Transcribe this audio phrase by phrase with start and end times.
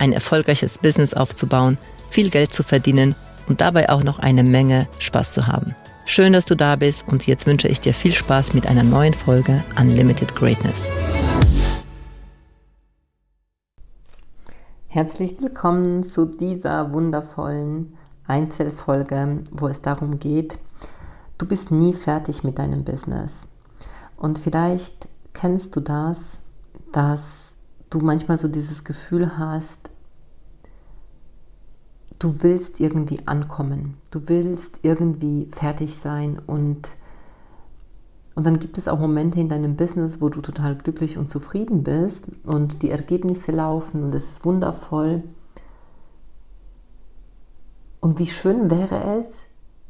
[0.00, 1.78] ein erfolgreiches Business aufzubauen,
[2.10, 3.14] viel Geld zu verdienen
[3.48, 5.74] und dabei auch noch eine Menge Spaß zu haben.
[6.04, 9.14] Schön, dass du da bist und jetzt wünsche ich dir viel Spaß mit einer neuen
[9.14, 10.76] Folge Unlimited Greatness.
[14.86, 17.94] Herzlich willkommen zu dieser wundervollen
[18.26, 20.58] Einzelfolge, wo es darum geht,
[21.36, 23.30] du bist nie fertig mit deinem Business.
[24.16, 26.18] Und vielleicht kennst du das,
[26.92, 27.47] dass
[27.90, 29.78] du manchmal so dieses Gefühl hast,
[32.18, 36.90] du willst irgendwie ankommen, du willst irgendwie fertig sein und,
[38.34, 41.84] und dann gibt es auch Momente in deinem Business, wo du total glücklich und zufrieden
[41.84, 45.22] bist und die Ergebnisse laufen und es ist wundervoll.
[48.00, 49.26] Und wie schön wäre es,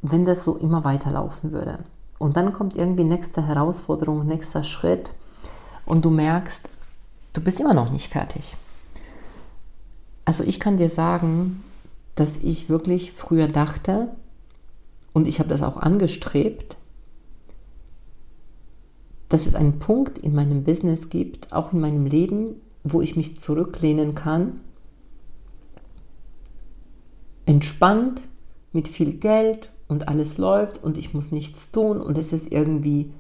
[0.03, 1.79] wenn das so immer weiterlaufen würde.
[2.19, 5.13] Und dann kommt irgendwie nächste Herausforderung, nächster Schritt
[5.85, 6.69] und du merkst,
[7.33, 8.57] du bist immer noch nicht fertig.
[10.25, 11.63] Also ich kann dir sagen,
[12.15, 14.09] dass ich wirklich früher dachte,
[15.13, 16.77] und ich habe das auch angestrebt,
[19.29, 23.39] dass es einen Punkt in meinem Business gibt, auch in meinem Leben, wo ich mich
[23.39, 24.61] zurücklehnen kann,
[27.47, 28.21] entspannt,
[28.73, 33.11] mit viel Geld und alles läuft und ich muss nichts tun und es ist irgendwie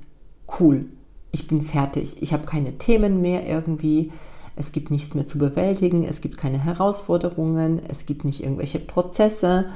[0.60, 0.86] cool
[1.32, 4.12] ich bin fertig, ich habe keine Themen mehr irgendwie,
[4.56, 9.66] es gibt nichts mehr zu bewältigen, es gibt keine Herausforderungen, es gibt nicht irgendwelche Prozesse.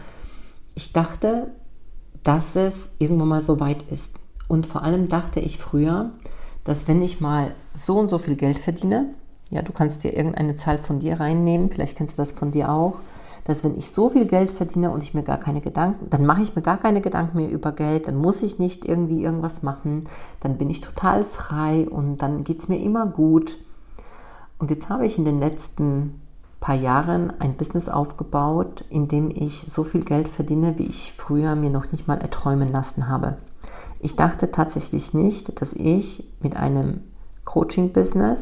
[0.74, 1.52] Ich dachte,
[2.22, 4.12] dass es irgendwann mal so weit ist.
[4.48, 6.10] Und vor allem dachte ich früher,
[6.64, 9.14] dass wenn ich mal so und so viel Geld verdiene,
[9.50, 12.70] ja, du kannst dir irgendeine Zahl von dir reinnehmen, vielleicht kennst du das von dir
[12.70, 12.96] auch,
[13.44, 16.42] dass wenn ich so viel Geld verdiene und ich mir gar keine Gedanken, dann mache
[16.42, 20.04] ich mir gar keine Gedanken mehr über Geld, dann muss ich nicht irgendwie irgendwas machen,
[20.40, 23.58] dann bin ich total frei und dann geht es mir immer gut.
[24.58, 26.20] Und jetzt habe ich in den letzten
[26.60, 31.56] paar Jahren ein Business aufgebaut, in dem ich so viel Geld verdiene, wie ich früher
[31.56, 33.38] mir noch nicht mal erträumen lassen habe.
[33.98, 37.00] Ich dachte tatsächlich nicht, dass ich mit einem
[37.44, 38.40] Coaching-Business,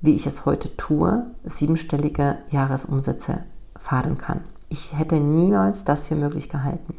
[0.00, 3.44] wie ich es heute tue, siebenstellige Jahresumsätze
[3.82, 4.44] fahren kann.
[4.68, 6.94] Ich hätte niemals das für möglich gehalten.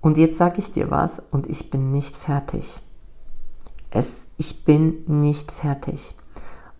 [0.00, 2.80] Und jetzt sage ich dir was und ich bin nicht fertig.
[3.90, 6.14] Es, ich bin nicht fertig.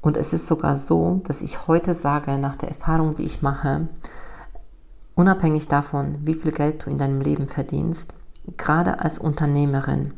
[0.00, 3.88] Und es ist sogar so, dass ich heute sage, nach der Erfahrung, die ich mache,
[5.14, 8.12] unabhängig davon, wie viel Geld du in deinem Leben verdienst,
[8.56, 10.14] gerade als Unternehmerin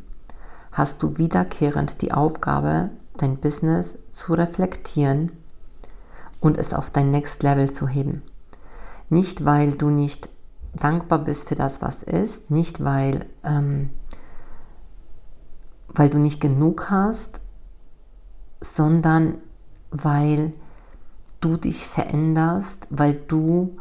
[0.71, 5.31] hast du wiederkehrend die Aufgabe, dein Business zu reflektieren
[6.45, 8.21] und es auf dein Next Level zu heben.
[9.09, 10.29] Nicht, weil du nicht
[10.75, 13.89] dankbar bist für das, was ist, nicht, weil, ähm,
[15.87, 17.41] weil du nicht genug hast,
[18.61, 19.39] sondern
[19.89, 20.53] weil
[21.41, 23.77] du dich veränderst, weil du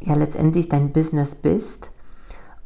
[0.00, 1.90] ja letztendlich dein Business bist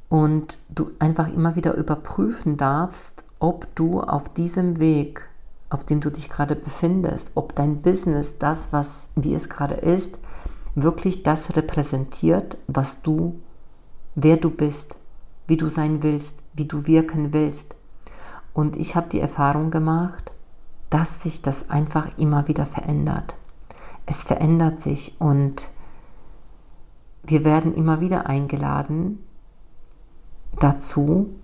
[0.09, 5.29] und du einfach immer wieder überprüfen darfst, ob du auf diesem Weg
[5.75, 10.13] auf dem du dich gerade befindest, ob dein Business, das, was wie es gerade ist,
[10.77, 13.41] wirklich das repräsentiert, was du,
[14.15, 14.95] wer du bist,
[15.49, 17.75] wie du sein willst, wie du wirken willst.
[18.53, 20.31] Und ich habe die Erfahrung gemacht,
[20.91, 23.35] dass sich das einfach immer wieder verändert.
[24.07, 25.69] Es verändert sich und
[27.25, 29.25] wir werden immer wieder eingeladen
[30.61, 31.35] dazu,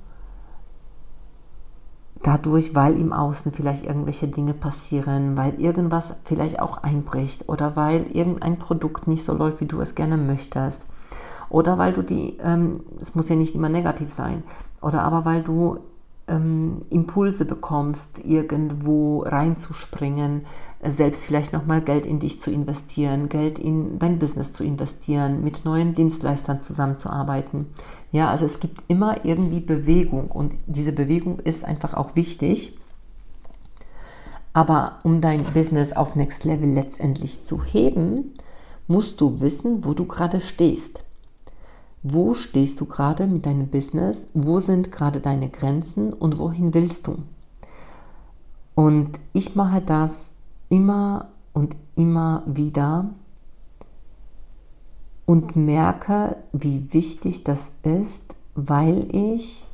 [2.23, 8.07] dadurch, weil im Außen vielleicht irgendwelche Dinge passieren, weil irgendwas vielleicht auch einbricht oder weil
[8.13, 10.83] irgendein Produkt nicht so läuft, wie du es gerne möchtest.
[11.49, 14.45] Oder weil du die, ähm, es muss ja nicht immer negativ sein,
[14.81, 15.79] oder aber weil du
[16.31, 20.47] ähm, Impulse bekommst, irgendwo reinzuspringen,
[20.81, 25.43] äh, selbst vielleicht nochmal Geld in dich zu investieren, Geld in dein Business zu investieren,
[25.43, 27.67] mit neuen Dienstleistern zusammenzuarbeiten.
[28.13, 32.77] Ja, also es gibt immer irgendwie Bewegung und diese Bewegung ist einfach auch wichtig.
[34.53, 38.35] Aber um dein Business auf Next Level letztendlich zu heben,
[38.89, 41.05] musst du wissen, wo du gerade stehst.
[42.03, 44.25] Wo stehst du gerade mit deinem Business?
[44.35, 47.19] Wo sind gerade deine Grenzen und wohin willst du?
[48.75, 50.31] Und ich mache das
[50.69, 53.11] immer und immer wieder
[55.31, 58.25] und merke, wie wichtig das ist,
[58.57, 59.65] weil ich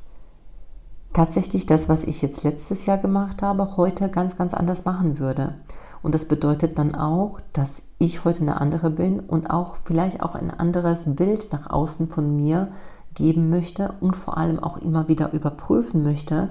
[1.14, 5.54] tatsächlich das, was ich jetzt letztes Jahr gemacht habe, heute ganz, ganz anders machen würde.
[6.02, 10.34] Und das bedeutet dann auch, dass ich heute eine andere bin und auch vielleicht auch
[10.34, 12.68] ein anderes Bild nach außen von mir
[13.14, 16.50] geben möchte und vor allem auch immer wieder überprüfen möchte,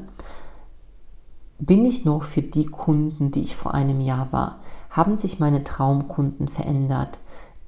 [1.59, 4.61] bin ich noch für die Kunden, die ich vor einem Jahr war?
[4.89, 7.19] Haben sich meine Traumkunden verändert?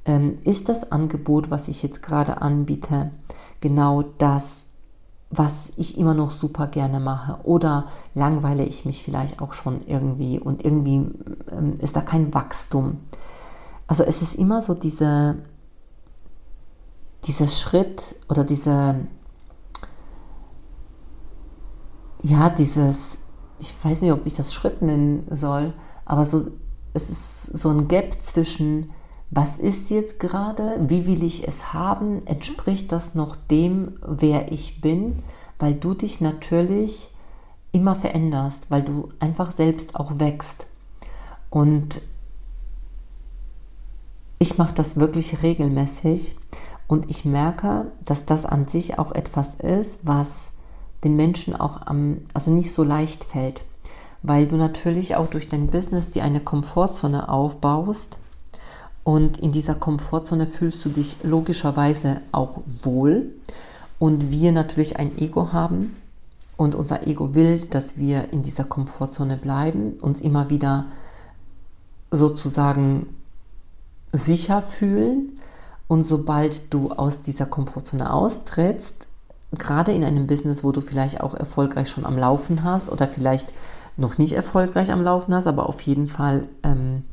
[0.07, 3.11] Ähm, ist das Angebot, was ich jetzt gerade anbiete,
[3.59, 4.63] genau das,
[5.29, 7.39] was ich immer noch super gerne mache?
[7.43, 11.11] Oder langweile ich mich vielleicht auch schon irgendwie und irgendwie
[11.51, 12.99] ähm, ist da kein Wachstum?
[13.85, 15.35] Also es ist immer so diese,
[17.25, 18.95] dieser Schritt oder diese,
[22.23, 23.17] ja, dieses,
[23.59, 25.73] ich weiß nicht, ob ich das Schritt nennen soll,
[26.05, 26.47] aber so,
[26.93, 28.93] es ist so ein Gap zwischen,
[29.29, 34.79] was ist jetzt gerade, wie will ich es haben, entspricht das noch dem, wer ich
[34.79, 35.21] bin,
[35.59, 37.09] weil du dich natürlich
[37.71, 40.65] immer veränderst, weil du einfach selbst auch wächst.
[41.49, 42.01] Und
[44.39, 46.35] ich mache das wirklich regelmäßig.
[46.87, 50.49] Und ich merke, dass das an sich auch etwas ist, was
[51.03, 53.63] den Menschen auch am, also nicht so leicht fällt,
[54.23, 58.17] weil du natürlich auch durch dein Business dir eine Komfortzone aufbaust
[59.07, 63.31] und in dieser Komfortzone fühlst du dich logischerweise auch wohl.
[63.99, 65.95] Und wir natürlich ein Ego haben.
[66.57, 70.87] Und unser Ego will, dass wir in dieser Komfortzone bleiben, uns immer wieder
[72.11, 73.15] sozusagen
[74.11, 75.39] sicher fühlen.
[75.87, 79.07] Und sobald du aus dieser Komfortzone austrittst,
[79.57, 83.53] gerade in einem Business, wo du vielleicht auch erfolgreich schon am Laufen hast oder vielleicht
[83.95, 87.03] noch nicht erfolgreich am Laufen hast, aber auf jeden Fall ähm,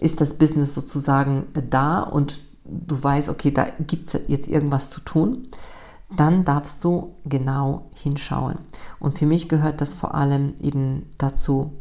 [0.00, 5.00] ist das Business sozusagen da und du weißt, okay, da gibt es jetzt irgendwas zu
[5.00, 5.48] tun,
[6.16, 8.58] dann darfst du genau hinschauen.
[8.98, 11.72] Und für mich gehört das vor allem eben dazu,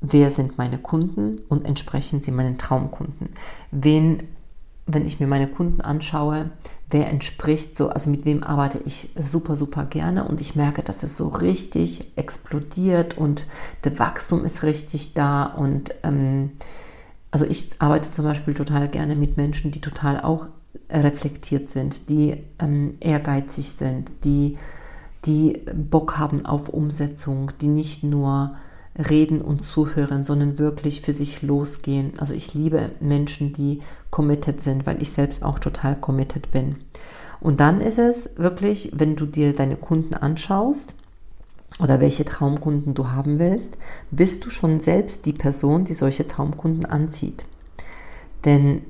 [0.00, 3.30] wer sind meine Kunden und entsprechen sie meinen Traumkunden.
[3.70, 4.24] Wen
[4.86, 6.50] wenn ich mir meine Kunden anschaue,
[6.90, 11.02] wer entspricht so, also mit wem arbeite ich super, super gerne und ich merke, dass
[11.02, 13.46] es so richtig explodiert und
[13.84, 16.52] der Wachstum ist richtig da und ähm,
[17.32, 20.48] also ich arbeite zum Beispiel total gerne mit Menschen, die total auch
[20.88, 24.58] reflektiert sind, die ähm, ehrgeizig sind, die,
[25.24, 28.54] die Bock haben auf Umsetzung, die nicht nur
[28.96, 32.12] reden und zuhören, sondern wirklich für sich losgehen.
[32.18, 33.80] Also ich liebe Menschen, die
[34.10, 36.76] committed sind, weil ich selbst auch total committed bin.
[37.40, 40.94] Und dann ist es wirklich, wenn du dir deine Kunden anschaust
[41.80, 43.76] oder welche Traumkunden du haben willst,
[44.10, 47.44] bist du schon selbst die Person, die solche Traumkunden anzieht.
[48.44, 48.82] Denn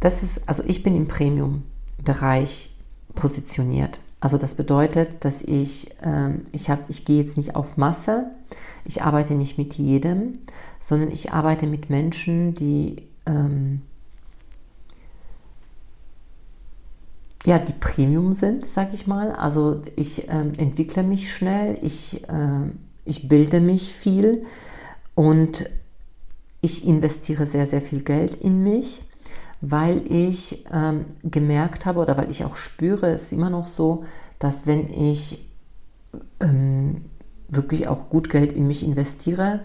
[0.00, 2.70] das ist, also ich bin im Premium-Bereich
[3.14, 4.00] positioniert.
[4.20, 8.30] Also das bedeutet, dass ich, äh, ich, hab, ich gehe jetzt nicht auf Masse,
[8.84, 10.38] ich arbeite nicht mit jedem,
[10.80, 13.82] sondern ich arbeite mit Menschen, die ähm,
[17.46, 19.32] ja, die Premium sind, sag ich mal.
[19.32, 22.70] Also ich ähm, entwickle mich schnell, ich, äh,
[23.04, 24.46] ich bilde mich viel
[25.14, 25.68] und
[26.60, 29.02] ich investiere sehr, sehr viel Geld in mich,
[29.60, 34.04] weil ich ähm, gemerkt habe oder weil ich auch spüre, es ist immer noch so,
[34.38, 35.46] dass wenn ich
[36.40, 37.04] ähm,
[37.48, 39.60] wirklich auch gut Geld in mich investiere,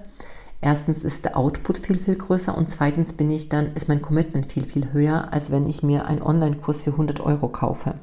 [0.62, 4.52] erstens ist der Output viel, viel größer und zweitens bin ich dann, ist mein Commitment
[4.52, 7.96] viel, viel höher, als wenn ich mir einen Online-Kurs für 100 Euro kaufe.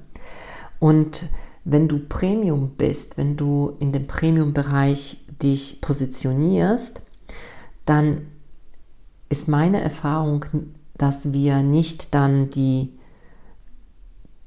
[0.79, 1.27] Und
[1.65, 7.03] wenn du Premium bist, wenn du in dem Premium-Bereich dich positionierst,
[7.85, 8.23] dann
[9.29, 10.45] ist meine Erfahrung,
[10.97, 12.93] dass wir nicht dann die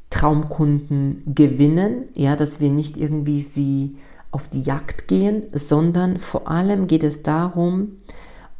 [0.09, 3.97] Traumkunden gewinnen, ja, dass wir nicht irgendwie sie
[4.31, 7.95] auf die Jagd gehen, sondern vor allem geht es darum,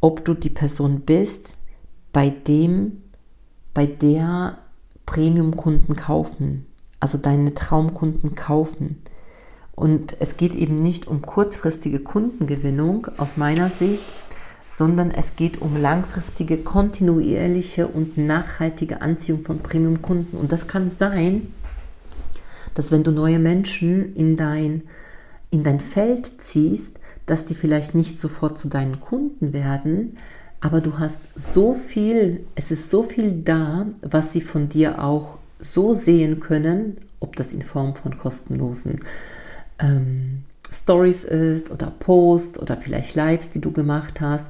[0.00, 1.46] ob du die Person bist,
[2.12, 3.02] bei dem,
[3.74, 4.58] bei der
[5.06, 6.66] Premium-Kunden kaufen,
[6.98, 9.02] also deine Traumkunden kaufen.
[9.74, 14.06] Und es geht eben nicht um kurzfristige Kundengewinnung aus meiner Sicht,
[14.68, 20.36] sondern es geht um langfristige, kontinuierliche und nachhaltige Anziehung von Premium-Kunden.
[20.36, 21.52] Und das kann sein,
[22.74, 24.82] dass wenn du neue Menschen in dein
[25.50, 30.16] in dein Feld ziehst, dass die vielleicht nicht sofort zu deinen Kunden werden,
[30.60, 35.38] aber du hast so viel, es ist so viel da, was sie von dir auch
[35.58, 39.00] so sehen können, ob das in Form von kostenlosen
[39.78, 44.46] ähm, Stories ist oder Posts oder vielleicht Lives, die du gemacht hast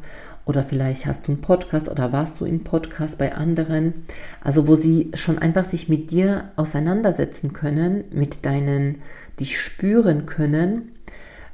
[0.51, 3.95] oder vielleicht hast du einen Podcast oder warst du im Podcast bei anderen,
[4.43, 8.97] also wo sie schon einfach sich mit dir auseinandersetzen können, mit deinen,
[9.39, 10.93] dich spüren können,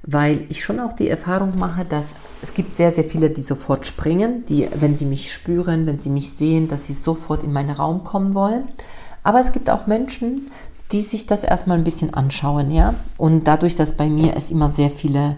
[0.03, 2.09] weil ich schon auch die Erfahrung mache, dass
[2.43, 6.11] es gibt sehr, sehr viele, die sofort springen, die, wenn sie mich spüren, wenn sie
[6.11, 8.65] mich sehen, dass sie sofort in meinen Raum kommen wollen.
[9.23, 10.47] Aber es gibt auch Menschen,
[10.93, 12.95] die sich das erstmal ein bisschen anschauen, ja.
[13.19, 15.37] Und dadurch, dass bei mir es immer sehr viele,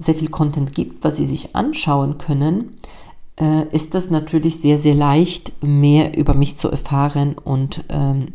[0.00, 2.76] sehr viel Content gibt, was sie sich anschauen können,
[3.38, 8.32] äh, ist das natürlich sehr, sehr leicht, mehr über mich zu erfahren und ähm,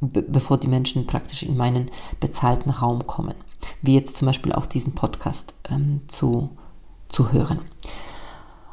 [0.00, 1.90] bevor die Menschen praktisch in meinen
[2.20, 3.34] bezahlten Raum kommen.
[3.80, 6.50] Wie jetzt zum Beispiel auch diesen Podcast ähm, zu,
[7.08, 7.60] zu hören.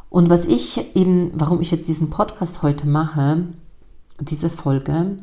[0.10, 3.48] Und was ich eben, warum ich jetzt diesen Podcast heute mache,
[4.20, 5.18] diese Folge,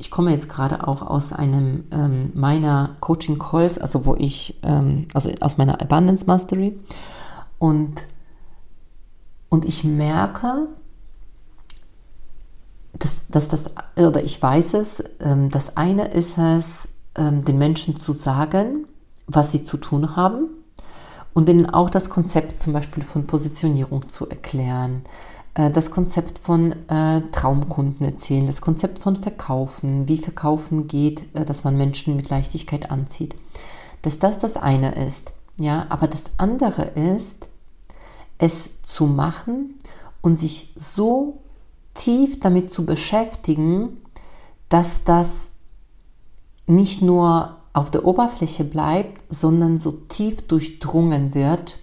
[0.00, 5.06] ich komme jetzt gerade auch aus einem ähm, meiner Coaching Calls, also wo ich, ähm,
[5.12, 6.80] also aus meiner Abundance Mastery.
[7.58, 8.02] Und,
[9.50, 10.68] und ich merke,
[12.98, 13.64] dass, dass das,
[13.94, 16.64] oder ich weiß es, ähm, das eine ist es,
[17.14, 18.86] ähm, den Menschen zu sagen,
[19.26, 20.48] was sie zu tun haben
[21.34, 25.02] und ihnen auch das Konzept zum Beispiel von Positionierung zu erklären,
[25.54, 31.64] das Konzept von äh, Traumkunden erzählen, das Konzept von Verkaufen, wie Verkaufen geht, äh, dass
[31.64, 33.34] man Menschen mit Leichtigkeit anzieht.
[34.02, 37.36] Dass das das eine ist, ja, aber das andere ist,
[38.38, 39.80] es zu machen
[40.22, 41.38] und sich so
[41.94, 43.98] tief damit zu beschäftigen,
[44.68, 45.48] dass das
[46.66, 51.78] nicht nur auf der Oberfläche bleibt, sondern so tief durchdrungen wird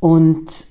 [0.00, 0.66] und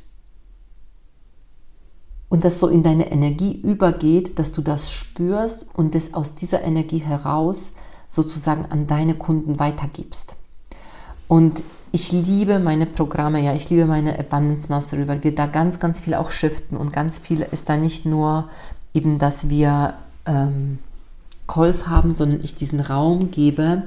[2.33, 6.63] und das so in deine Energie übergeht, dass du das spürst und das aus dieser
[6.63, 7.69] Energie heraus
[8.07, 10.33] sozusagen an deine Kunden weitergibst.
[11.27, 11.61] Und
[11.91, 16.01] ich liebe meine Programme, ja, ich liebe meine Abundance Mastery, weil wir da ganz, ganz
[16.01, 18.49] viel auch shiften und ganz viel ist da nicht nur
[18.95, 19.93] eben, dass wir
[20.25, 20.79] ähm,
[21.45, 23.83] Calls haben, sondern ich diesen Raum gebe,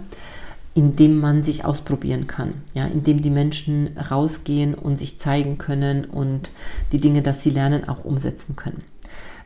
[0.76, 5.56] in dem man sich ausprobieren kann, ja, in dem die Menschen rausgehen und sich zeigen
[5.56, 6.50] können und
[6.92, 8.85] die Dinge, dass sie lernen, auch umsetzen können.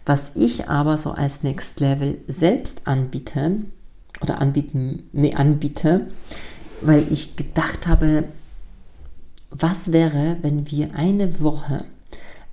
[0.04, 3.58] Was ich aber so als Next Level selbst anbiete
[4.20, 6.08] oder anbieten, nee, anbiete,
[6.80, 8.24] weil ich gedacht habe,
[9.50, 11.84] was wäre, wenn wir eine Woche,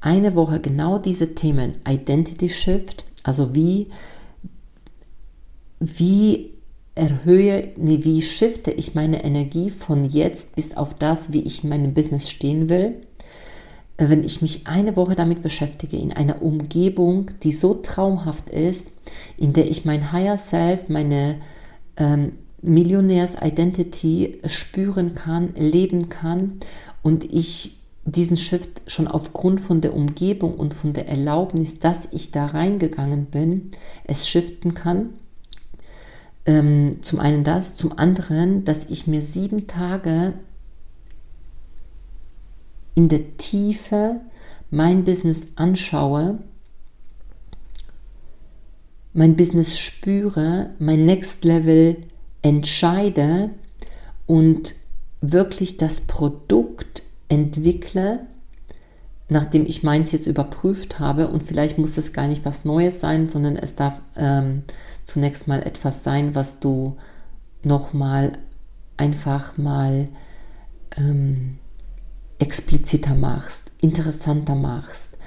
[0.01, 3.87] eine Woche genau diese Themen Identity Shift, also wie,
[5.79, 6.56] wie
[6.97, 11.69] erhöhe, nee, wie shifte ich meine Energie von jetzt bis auf das, wie ich in
[11.69, 12.95] meinem Business stehen will,
[13.97, 18.85] wenn ich mich eine Woche damit beschäftige, in einer Umgebung, die so traumhaft ist,
[19.37, 21.35] in der ich mein Higher Self, meine
[21.95, 26.59] ähm, Millionärs-Identity spüren kann, leben kann
[27.01, 32.31] und ich diesen Shift schon aufgrund von der Umgebung und von der Erlaubnis, dass ich
[32.31, 33.71] da reingegangen bin,
[34.05, 35.09] es shiften kann
[36.47, 40.33] ähm, zum einen das, zum anderen, dass ich mir sieben Tage
[42.95, 44.21] in der Tiefe
[44.71, 46.39] mein Business anschaue,
[49.13, 51.97] mein Business spüre, mein Next Level
[52.41, 53.49] entscheide
[54.25, 54.73] und
[55.21, 58.21] wirklich das Produkt entwickle,
[59.29, 63.29] nachdem ich meins jetzt überprüft habe und vielleicht muss es gar nicht was Neues sein,
[63.29, 64.63] sondern es darf ähm,
[65.03, 66.97] zunächst mal etwas sein, was du
[67.63, 68.37] nochmal
[68.95, 70.07] einfach mal
[70.95, 71.57] ähm,
[72.39, 75.17] expliziter machst, interessanter machst,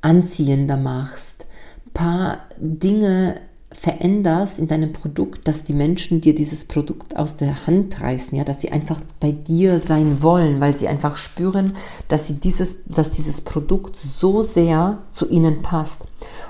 [0.00, 1.44] anziehender machst,
[1.92, 3.40] paar Dinge
[3.74, 8.44] veränderst in deinem Produkt, dass die Menschen dir dieses Produkt aus der Hand reißen, ja,
[8.44, 11.76] dass sie einfach bei dir sein wollen, weil sie einfach spüren,
[12.08, 16.02] dass sie dieses, dass dieses Produkt so sehr zu ihnen passt.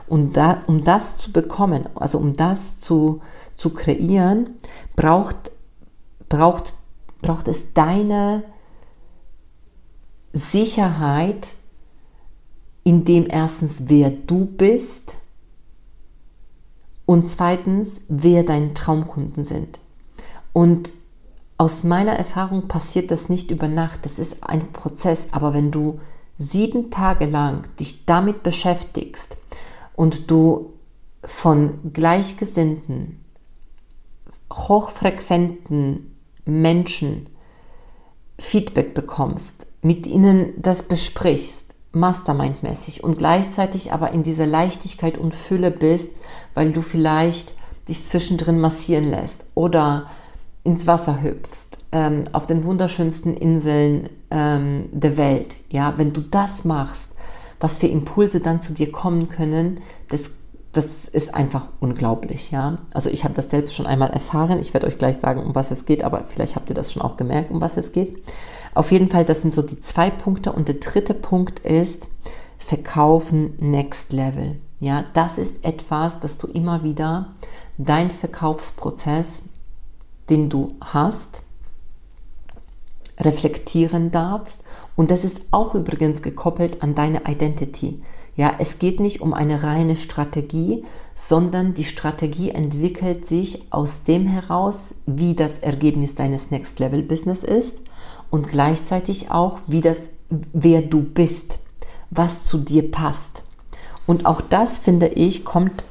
[0.07, 3.21] Und da, um das zu bekommen, also um das zu,
[3.55, 4.51] zu kreieren,
[4.95, 5.51] braucht,
[6.29, 6.75] braucht,
[7.23, 8.45] braucht es deine
[10.33, 11.49] Sicherheit,
[12.85, 15.19] in dem erstens, wer du bist,
[17.07, 19.79] und zweitens, wer deine Traumkunden sind.
[20.53, 20.93] Und
[21.59, 26.01] aus meiner Erfahrung passiert das nicht über Nacht, das ist ein Prozess, aber wenn du
[26.39, 29.37] sieben Tage lang dich damit beschäftigst
[29.95, 30.73] und du
[31.23, 33.21] von gleichgesinnten,
[34.53, 37.29] hochfrequenten Menschen
[38.39, 41.64] Feedback bekommst, mit ihnen das besprichst,
[41.95, 46.11] Mastermind-mäßig und gleichzeitig aber in dieser Leichtigkeit und Fülle bist,
[46.55, 47.55] weil du vielleicht
[47.89, 50.07] dich zwischendrin massieren lässt oder
[50.65, 55.57] ins Wasser hüpfst, ähm, auf den wunderschönsten Inseln ähm, der Welt.
[55.71, 57.11] Ja, wenn du das machst,
[57.61, 60.31] was für Impulse dann zu dir kommen können, das,
[60.73, 62.51] das ist einfach unglaublich.
[62.51, 64.59] Ja, also ich habe das selbst schon einmal erfahren.
[64.59, 67.03] Ich werde euch gleich sagen, um was es geht, aber vielleicht habt ihr das schon
[67.03, 68.23] auch gemerkt, um was es geht.
[68.75, 70.53] Auf jeden Fall, das sind so die zwei Punkte.
[70.53, 72.07] Und der dritte Punkt ist
[72.59, 74.57] Verkaufen Next Level.
[74.81, 77.35] Ja, das ist etwas, dass du immer wieder
[77.79, 79.43] dein Verkaufsprozess,
[80.29, 81.43] den du hast,
[83.19, 84.61] reflektieren darfst.
[84.97, 88.03] Und das ist auch übrigens gekoppelt an deine Identity.
[88.37, 94.27] Ja, es geht nicht um eine reine Strategie, sondern die Strategie entwickelt sich aus dem
[94.27, 94.77] heraus,
[95.07, 97.77] wie das Ergebnis deines Next Level Business ist
[98.35, 99.97] und gleichzeitig auch, wie das,
[100.29, 101.61] wer du bist,
[102.11, 103.45] was zu dir passt.
[104.07, 105.85] Und auch das, finde ich, kommt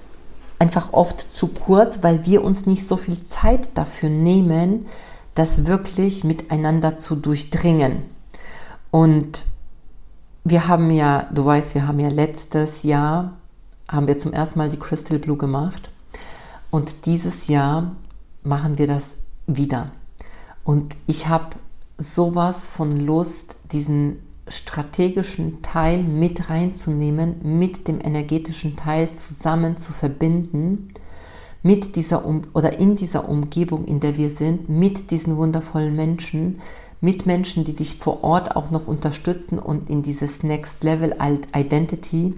[0.59, 4.87] einfach oft zu kurz, weil wir uns nicht so viel Zeit dafür nehmen,
[5.35, 8.01] das wirklich miteinander zu durchdringen.
[8.91, 9.45] Und
[10.43, 13.37] wir haben ja, du weißt, wir haben ja letztes Jahr,
[13.87, 15.89] haben wir zum ersten Mal die Crystal Blue gemacht.
[16.71, 17.95] Und dieses Jahr
[18.43, 19.05] machen wir das
[19.47, 19.91] wieder.
[20.65, 21.55] Und ich habe
[21.97, 30.89] sowas von Lust, diesen strategischen Teil mit reinzunehmen, mit dem energetischen Teil zusammen zu verbinden,
[31.61, 36.61] mit dieser um oder in dieser Umgebung, in der wir sind, mit diesen wundervollen Menschen,
[36.99, 41.15] mit Menschen, die dich vor Ort auch noch unterstützen und in dieses Next Level
[41.53, 42.35] Identity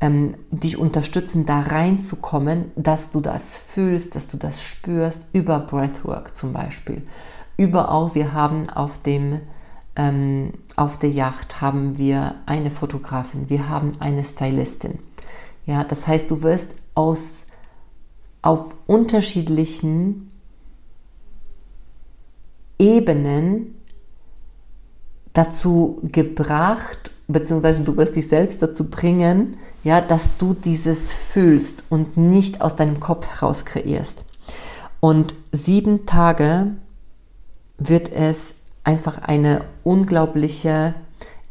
[0.00, 6.36] ähm, dich unterstützen, da reinzukommen, dass du das fühlst, dass du das spürst, über Breathwork
[6.36, 7.02] zum Beispiel.
[7.58, 9.40] Über auch, wir haben auf dem
[9.98, 15.00] ähm, auf der Yacht haben wir eine Fotografin, wir haben eine Stylistin.
[15.66, 17.38] Ja, das heißt, du wirst aus
[18.40, 20.28] auf unterschiedlichen
[22.78, 23.74] Ebenen
[25.32, 32.16] dazu gebracht, beziehungsweise du wirst dich selbst dazu bringen, ja, dass du dieses fühlst und
[32.16, 34.24] nicht aus deinem Kopf heraus kreierst.
[35.00, 36.76] Und sieben Tage
[37.78, 40.94] wird es einfach eine unglaubliche,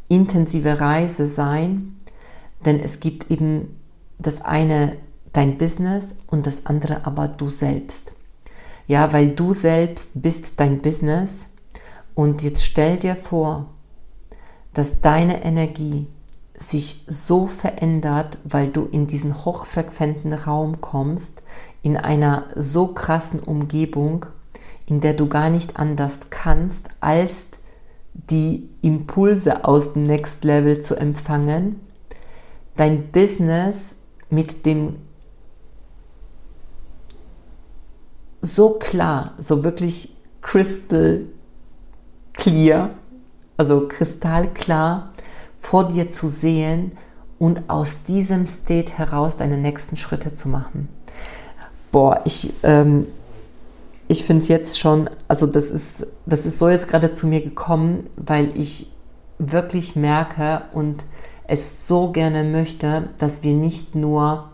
[0.08, 1.98] intensive Reise sein,
[2.66, 3.80] denn es gibt eben
[4.20, 4.98] das eine
[5.34, 8.12] dein Business und das andere aber du selbst.
[8.88, 11.46] Ja, weil du selbst bist dein Business
[12.16, 13.68] und jetzt stell dir vor,
[14.74, 16.08] dass deine Energie
[16.60, 21.34] sich so verändert, weil du in diesen hochfrequenten Raum kommst,
[21.84, 24.26] in einer so krassen Umgebung,
[24.88, 27.46] in der du gar nicht anders kannst, als
[28.14, 31.80] die Impulse aus dem Next Level zu empfangen,
[32.76, 33.96] dein Business
[34.30, 34.96] mit dem
[38.42, 41.26] so klar, so wirklich crystal
[42.34, 42.92] clear,
[43.58, 45.12] also kristallklar
[45.58, 46.94] vor dir zu sehen
[47.40, 50.88] und aus diesem State heraus deine nächsten Schritte zu machen.
[51.92, 53.08] Boah, ich, ähm,
[54.08, 57.42] ich finde es jetzt schon, also das ist, das ist so jetzt gerade zu mir
[57.42, 58.90] gekommen, weil ich
[59.38, 61.06] wirklich merke und
[61.48, 64.50] es so gerne möchte, dass wir nicht nur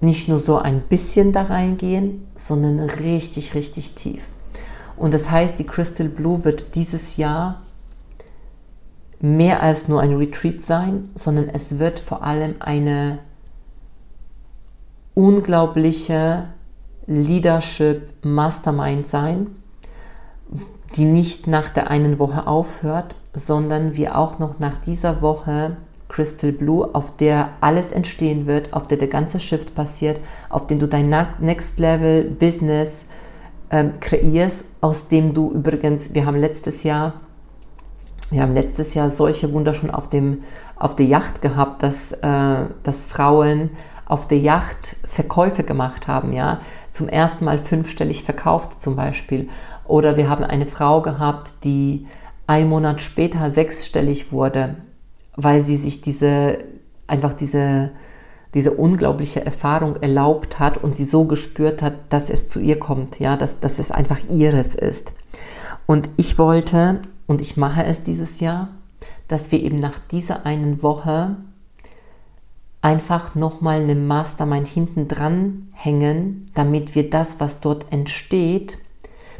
[0.00, 4.22] nicht nur so ein bisschen da reingehen, sondern richtig, richtig tief.
[4.96, 7.62] Und das heißt, die Crystal Blue wird dieses Jahr
[9.20, 13.20] mehr als nur ein Retreat sein, sondern es wird vor allem eine
[15.14, 16.48] unglaubliche
[17.06, 19.56] Leadership Mastermind sein,
[20.96, 25.76] die nicht nach der einen Woche aufhört, sondern wir auch noch nach dieser Woche
[26.08, 30.78] Crystal Blue, auf der alles entstehen wird, auf der der ganze Shift passiert, auf dem
[30.78, 32.98] du dein Next Level Business
[33.70, 37.14] ähm, kreierst, aus dem du übrigens, wir haben letztes Jahr,
[38.30, 40.42] wir haben letztes Jahr solche Wunder schon auf, dem,
[40.76, 43.70] auf der Yacht gehabt, dass, äh, dass Frauen
[44.06, 49.48] auf der Yacht Verkäufe gemacht haben, ja, zum ersten Mal fünfstellig verkauft zum Beispiel.
[49.86, 52.06] Oder wir haben eine Frau gehabt, die
[52.46, 54.76] ein Monat später sechsstellig wurde,
[55.36, 56.58] weil sie sich diese,
[57.06, 57.90] einfach diese,
[58.52, 63.18] diese unglaubliche Erfahrung erlaubt hat und sie so gespürt hat, dass es zu ihr kommt,
[63.18, 65.12] ja, dass, dass es einfach ihres ist.
[65.86, 68.68] Und ich wollte, und ich mache es dieses Jahr,
[69.28, 71.36] dass wir eben nach dieser einen Woche
[72.84, 78.78] einfach nochmal eine Mastermind hinten dran hängen, damit wir das, was dort entsteht,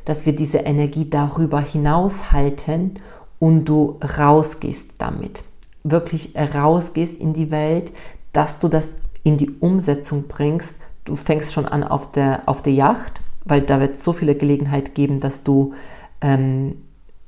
[0.04, 2.94] dass wir diese Energie darüber hinaus halten
[3.38, 5.44] und du rausgehst damit.
[5.82, 7.92] Wirklich rausgehst in die Welt,
[8.32, 8.88] dass du das
[9.22, 10.74] in die Umsetzung bringst.
[11.04, 14.94] Du fängst schon an auf der, auf der Yacht weil da wird so viele Gelegenheit
[14.94, 15.74] geben, dass du,
[16.20, 16.76] ähm,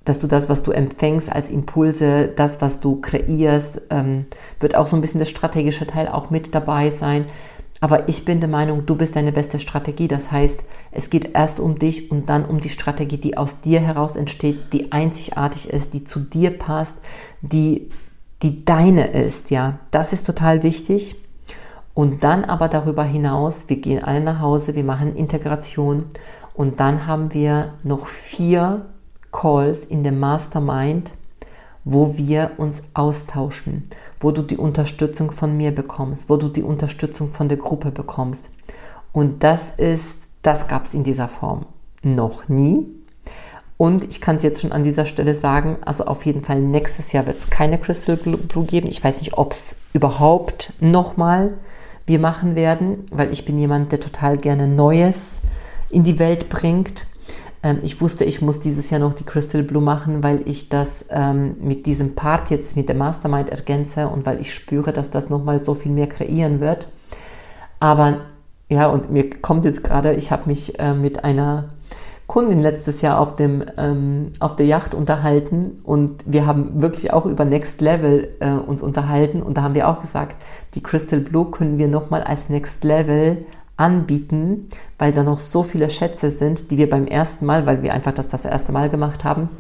[0.07, 4.27] dass du das, was du empfängst als Impulse, das, was du kreierst, ähm,
[4.61, 7.27] wird auch so ein bisschen das strategische Teil auch mit dabei sein.
[7.81, 10.09] Aber ich bin der Meinung, du bist deine beste Strategie.
[10.09, 10.61] Das heißt,
[10.93, 14.73] es geht erst um dich und dann um die Strategie, die aus dir heraus entsteht,
[14.73, 16.95] die einzigartig ist, die zu dir passt,
[17.43, 17.91] die,
[18.43, 19.51] die deine ist.
[19.51, 21.17] Ja, das ist total wichtig.
[21.95, 26.05] Und dann aber darüber hinaus, wir gehen alle nach Hause, wir machen Integration
[26.55, 28.87] und dann haben wir noch vier
[29.41, 31.15] Calls in dem Mastermind
[31.87, 33.85] wo wir uns austauschen,
[34.19, 38.51] wo du die Unterstützung von mir bekommst, wo du die Unterstützung von der Gruppe bekommst.
[39.13, 41.65] Und das ist, das gab es in dieser Form
[42.03, 42.89] noch nie.
[43.77, 47.13] Und ich kann es jetzt schon an dieser Stelle sagen, also auf jeden Fall nächstes
[47.13, 48.89] Jahr wird es keine Crystal Blue geben.
[48.89, 51.55] Ich weiß nicht, ob es überhaupt nochmal
[52.05, 55.37] wir machen werden, weil ich bin jemand, der total gerne Neues
[55.91, 57.07] in die Welt bringt.
[57.63, 61.05] Ähm, ich wusste, ich muss dieses Jahr noch die Crystal Blue machen, weil ich das
[61.11, 65.29] ähm, mit diesem Part jetzt mit der Mastermind ergänze und weil ich spüre, dass das
[65.29, 66.89] nochmal so viel mehr kreieren wird.
[67.81, 68.19] Aber
[68.69, 71.71] ja, und mir kommt jetzt gerade, ich habe mich äh, mit einer
[72.27, 77.25] Kundin letztes Jahr auf, dem, ähm, auf der Yacht unterhalten und wir haben wirklich auch
[77.25, 80.35] über Next Level äh, uns unterhalten und da haben wir auch gesagt,
[80.75, 85.91] die Crystal Blue können wir nochmal als Next Level anbieten, weil da noch so viele
[85.91, 89.25] Schätze sind, die wir beim ersten Mal, weil wir einfach das das erste Mal gemacht
[89.25, 89.51] haben,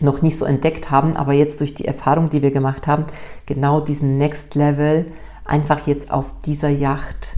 [0.00, 3.04] noch nicht so entdeckt haben, aber jetzt durch die Erfahrung, die wir gemacht haben,
[3.46, 5.06] genau diesen Next Level
[5.44, 7.36] einfach jetzt auf dieser Yacht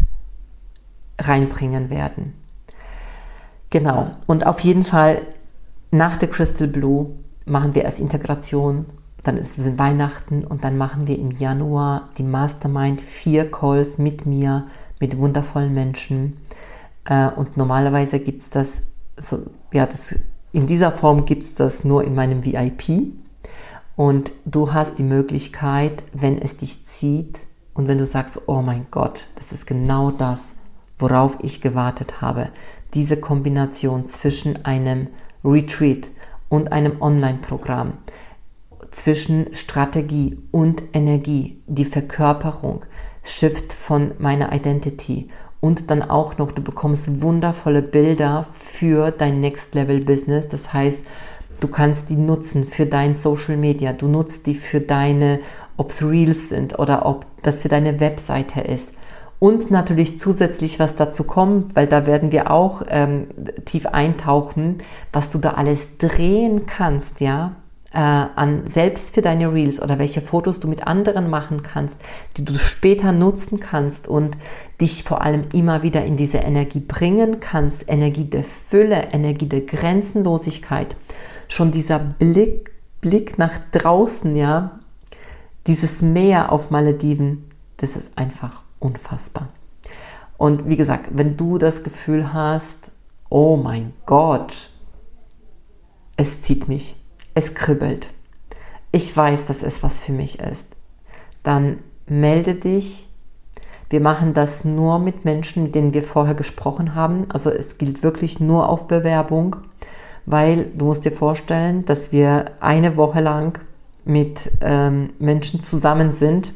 [1.19, 2.35] reinbringen werden.
[3.71, 4.11] Genau.
[4.27, 5.23] Und auf jeden Fall
[5.93, 7.11] nach der Crystal Blue
[7.47, 8.87] machen wir erst Integration,
[9.23, 14.27] dann ist es Weihnachten und dann machen wir im Januar die Mastermind vier Calls mit
[14.27, 14.67] mir
[15.01, 16.37] mit wundervollen Menschen.
[17.05, 18.75] Äh, und normalerweise gibt es das,
[19.17, 20.15] so, ja, das,
[20.53, 23.15] in dieser Form gibt es das nur in meinem VIP.
[23.97, 27.41] Und du hast die Möglichkeit, wenn es dich zieht
[27.75, 30.53] und wenn du sagst, oh mein Gott, das ist genau das,
[30.99, 32.49] worauf ich gewartet habe.
[32.95, 35.09] Diese Kombination zwischen einem
[35.45, 36.11] Retreat
[36.49, 37.95] und einem Online-Programm,
[38.91, 42.85] zwischen Strategie und Energie, die Verkörperung,
[43.23, 45.29] Shift von meiner Identity.
[45.61, 50.49] Und dann auch noch, du bekommst wundervolle Bilder für dein Next Level Business.
[50.49, 51.01] Das heißt,
[51.61, 53.93] du kannst die nutzen für dein Social Media.
[53.93, 55.41] Du nutzt die für deine,
[55.77, 58.93] ob es Reels sind oder ob das für deine Webseite ist.
[59.39, 63.29] Und natürlich zusätzlich, was dazu kommt, weil da werden wir auch ähm,
[63.65, 64.79] tief eintauchen,
[65.13, 67.53] was du da alles drehen kannst, ja
[67.93, 71.97] äh, an selbst für deine Reels oder welche Fotos du mit anderen machen kannst,
[72.37, 74.37] die du später nutzen kannst und
[74.81, 79.63] dich vor allem immer wieder in diese Energie bringen kannst, Energie der Fülle, Energie der
[79.63, 80.95] Grenzenlosigkeit.
[81.49, 84.79] Schon dieser Blick, Blick nach draußen, ja,
[85.67, 87.45] dieses Meer auf Malediven,
[87.79, 89.49] das ist einfach unfassbar.
[90.37, 92.79] Und wie gesagt, wenn du das Gefühl hast,
[93.29, 94.71] oh mein Gott,
[96.17, 97.00] es zieht mich,
[97.41, 98.09] es kribbelt,
[98.93, 100.69] ich weiß, dass es was für mich ist,
[101.43, 103.09] dann melde dich.
[103.89, 107.27] Wir machen das nur mit Menschen, mit denen wir vorher gesprochen haben.
[107.33, 109.57] Also es gilt wirklich nur auf Bewerbung,
[110.27, 113.59] weil du musst dir vorstellen, dass wir eine Woche lang
[114.05, 116.53] mit ähm, Menschen zusammen sind.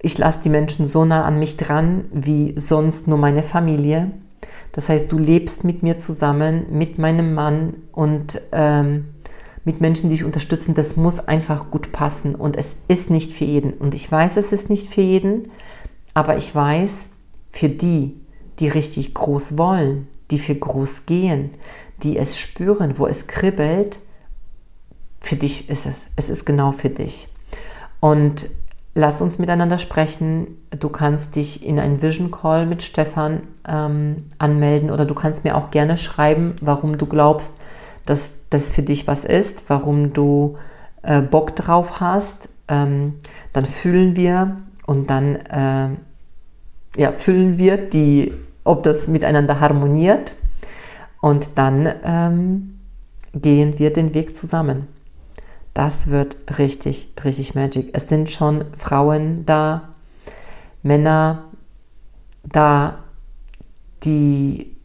[0.00, 4.12] Ich lasse die Menschen so nah an mich dran wie sonst nur meine Familie.
[4.72, 9.06] Das heißt, du lebst mit mir zusammen, mit meinem Mann und ähm,
[9.66, 13.44] mit Menschen, die dich unterstützen, das muss einfach gut passen und es ist nicht für
[13.44, 13.72] jeden.
[13.72, 15.50] Und ich weiß, es ist nicht für jeden,
[16.14, 17.02] aber ich weiß,
[17.50, 18.14] für die,
[18.60, 21.50] die richtig groß wollen, die für groß gehen,
[22.04, 23.98] die es spüren, wo es kribbelt,
[25.20, 25.96] für dich ist es.
[26.14, 27.26] Es ist genau für dich.
[27.98, 28.48] Und
[28.94, 30.58] lass uns miteinander sprechen.
[30.70, 35.56] Du kannst dich in einen Vision Call mit Stefan ähm, anmelden oder du kannst mir
[35.56, 37.50] auch gerne schreiben, warum du glaubst,
[38.06, 40.56] dass das für dich was ist, warum du
[41.02, 43.14] äh, Bock drauf hast, ähm,
[43.52, 45.88] dann fühlen wir und dann äh,
[46.96, 48.32] ja, fühlen wir, die,
[48.64, 50.34] ob das miteinander harmoniert
[51.20, 52.80] und dann ähm,
[53.34, 54.88] gehen wir den Weg zusammen.
[55.74, 57.90] Das wird richtig, richtig Magic.
[57.92, 59.90] Es sind schon Frauen da,
[60.82, 61.44] Männer
[62.42, 63.00] da,
[64.04, 64.75] die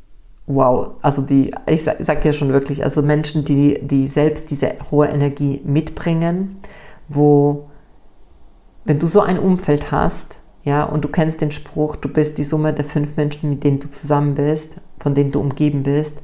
[0.55, 4.75] wow, also die, ich sage sag ja schon wirklich, also Menschen, die, die selbst diese
[4.89, 6.59] hohe Energie mitbringen,
[7.07, 7.69] wo,
[8.85, 12.43] wenn du so ein Umfeld hast, ja, und du kennst den Spruch, du bist die
[12.43, 16.15] Summe der fünf Menschen, mit denen du zusammen bist, von denen du umgeben bist,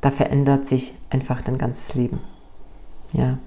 [0.00, 2.20] da verändert sich einfach dein ganzes Leben.
[3.12, 3.38] Ja.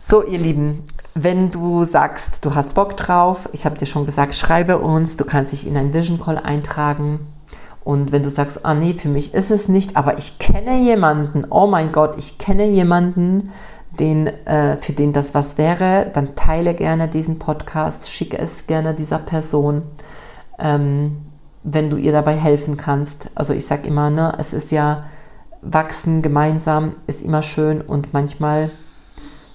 [0.00, 0.82] So, ihr Lieben,
[1.14, 5.24] wenn du sagst, du hast Bock drauf, ich habe dir schon gesagt, schreibe uns, du
[5.24, 7.20] kannst dich in ein Vision Call eintragen.
[7.84, 11.46] Und wenn du sagst, ah nee, für mich ist es nicht, aber ich kenne jemanden,
[11.50, 13.52] oh mein Gott, ich kenne jemanden,
[13.98, 18.94] den, äh, für den das was wäre, dann teile gerne diesen Podcast, schicke es gerne
[18.94, 19.82] dieser Person,
[20.58, 21.18] ähm,
[21.62, 23.30] wenn du ihr dabei helfen kannst.
[23.34, 25.04] Also ich sage immer, ne, es ist ja
[25.62, 28.70] wachsen gemeinsam, ist immer schön und manchmal,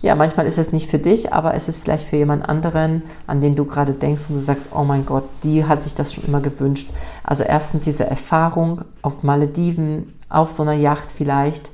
[0.02, 3.42] ja, manchmal ist es nicht für dich, aber es ist vielleicht für jemand anderen, an
[3.42, 6.24] den du gerade denkst und du sagst, oh mein Gott, die hat sich das schon
[6.24, 6.90] immer gewünscht.
[7.24, 11.72] Also erstens diese Erfahrung auf Malediven, auf so einer Yacht vielleicht,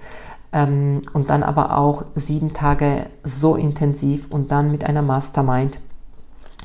[0.53, 5.79] ähm, und dann aber auch sieben Tage so intensiv und dann mit einer Mastermind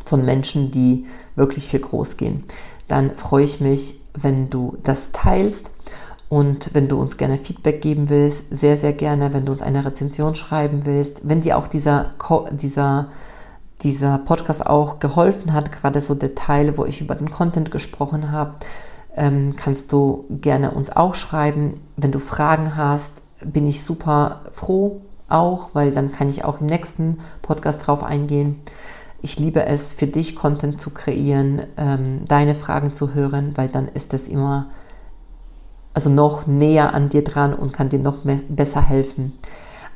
[0.07, 2.45] von Menschen, die wirklich viel groß gehen.
[2.89, 5.71] Dann freue ich mich, wenn du das teilst
[6.31, 9.85] und wenn du uns gerne Feedback geben willst, sehr, sehr gerne, wenn du uns eine
[9.85, 12.13] Rezension schreiben willst, wenn dir auch dieser,
[12.53, 13.09] dieser,
[13.83, 18.31] dieser Podcast auch geholfen hat, gerade so der Teil, wo ich über den Content gesprochen
[18.31, 18.55] habe,
[19.17, 21.81] ähm, kannst du gerne uns auch schreiben.
[21.97, 23.13] Wenn du Fragen hast,
[23.45, 28.61] bin ich super froh auch, weil dann kann ich auch im nächsten Podcast drauf eingehen.
[29.21, 33.89] Ich liebe es, für dich Content zu kreieren, ähm, deine Fragen zu hören, weil dann
[33.89, 34.69] ist es immer
[35.95, 39.39] also noch näher an dir dran und kann dir noch mehr, besser helfen.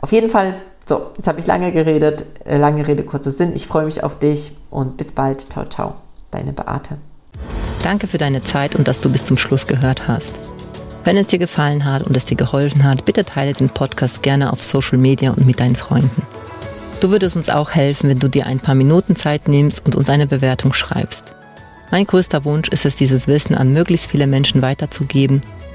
[0.01, 3.53] Auf jeden Fall, so, jetzt habe ich lange geredet, äh, lange Rede, kurzer Sinn.
[3.55, 5.41] Ich freue mich auf dich und bis bald.
[5.53, 5.95] Ciao, ciao.
[6.31, 6.99] Deine Beate.
[7.83, 10.35] Danke für deine Zeit und dass du bis zum Schluss gehört hast.
[11.05, 14.53] Wenn es dir gefallen hat und es dir geholfen hat, bitte teile den Podcast gerne
[14.53, 16.23] auf Social Media und mit deinen Freunden.
[17.01, 20.09] Du würdest uns auch helfen, wenn du dir ein paar Minuten Zeit nimmst und uns
[20.09, 21.25] eine Bewertung schreibst.
[21.91, 25.43] Mein größter Wunsch ist es, dieses Wissen an möglichst viele Menschen weiterzugeben,